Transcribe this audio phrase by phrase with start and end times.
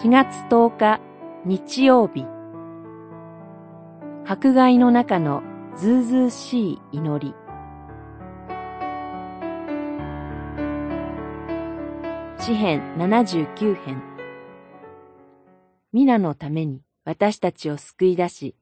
[0.00, 1.00] 4月10日
[1.44, 2.24] 日曜日
[4.24, 5.42] 迫害の中の
[5.76, 7.34] ずうずうしい祈り
[12.38, 14.00] 詩編79編
[15.92, 18.54] 皆のために私たちを救い出し、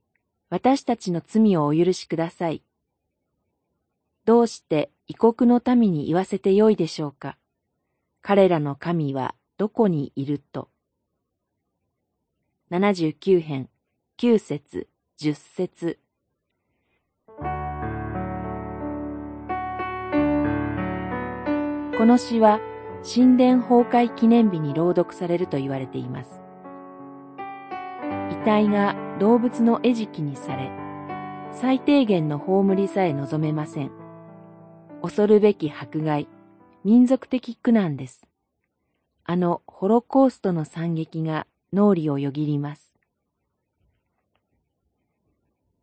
[0.48, 2.62] 私たちの罪をお許しください。
[4.24, 7.36] どうして異国の民に言わせてよいでしょうか。
[8.22, 10.70] 彼らの神はどこにいると。
[12.68, 13.68] 79編、
[14.18, 14.88] 9節、
[15.20, 15.98] 10節。
[21.96, 22.58] この詩は
[23.04, 26.42] 神殿崩壊記念日に朗読されると言われています。
[28.32, 30.72] 遺体が動物の餌食にされ、
[31.52, 33.92] 最低限の葬りさえ望めません。
[35.02, 36.26] 恐るべき迫害、
[36.82, 38.26] 民族的苦難です。
[39.22, 42.94] あのホロコーストの惨劇が脳裏をよぎります。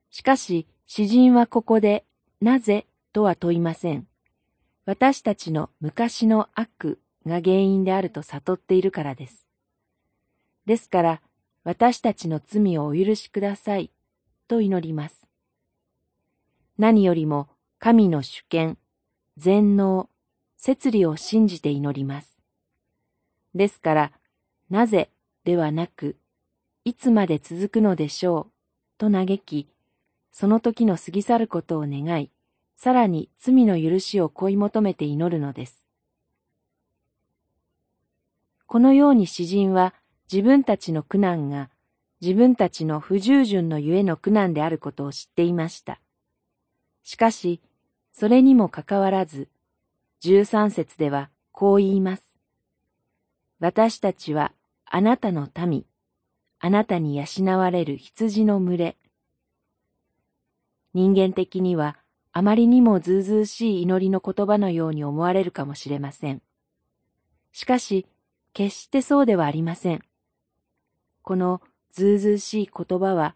[0.09, 2.05] しかし、詩人はここで、
[2.41, 4.07] なぜとは問いません。
[4.85, 9.47] 私たちの昔の悪が原因であると悟っているからです。
[10.65, 11.21] ですから、
[11.63, 13.91] 私たちの罪をお許しください、
[14.47, 15.27] と祈ります。
[16.77, 17.47] 何よりも
[17.79, 18.77] 神の主権、
[19.37, 20.09] 全能、
[20.57, 22.39] 摂理を信じて祈ります。
[23.55, 24.11] ですから、
[24.69, 25.09] なぜ
[25.43, 26.15] ではなく、
[26.85, 28.51] いつまで続くのでしょう、
[28.97, 29.67] と嘆き、
[30.31, 32.31] その時の過ぎ去ることを願い、
[32.75, 35.85] さらに罪の許しを恋求めて祈るのです。
[38.65, 39.93] このように詩人は
[40.31, 41.69] 自分たちの苦難が
[42.21, 45.99] 自分たちの不従順のゆえの苦難であることを知っていました。
[47.03, 47.61] しかし、
[48.13, 49.49] それにもかかわらず、
[50.21, 52.37] 十三節ではこう言います。
[53.59, 54.53] 私たちは
[54.95, 55.87] あなたの民、
[56.59, 58.97] あなたに養われる羊の群れ。
[60.93, 61.97] 人間的には
[62.31, 66.43] あまりにもずうずうしい祈りの言葉のように思われるかもしれません。
[67.51, 68.05] しかし、
[68.53, 70.03] 決してそうではありません。
[71.23, 73.35] このずうずうしい言葉は、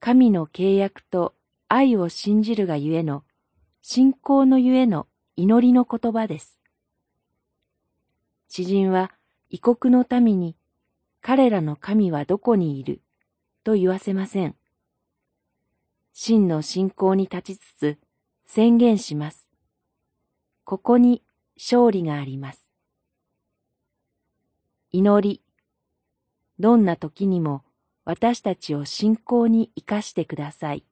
[0.00, 1.34] 神の契約と
[1.68, 3.24] 愛を信じるがゆえの、
[3.80, 6.60] 信仰のゆえの祈りの言葉です。
[8.48, 9.10] 詩人は
[9.48, 10.56] 異国の民に、
[11.22, 13.02] 彼らの神はどこにいる？
[13.62, 14.56] と言わせません。
[16.12, 17.98] 真の信仰に立ちつつ
[18.44, 19.50] 宣言します。
[20.64, 21.22] ここに
[21.56, 22.72] 勝利があります。
[24.92, 25.42] 祈り。
[26.58, 27.64] どんな時にも
[28.04, 30.84] 私たちを信仰に生かしてください。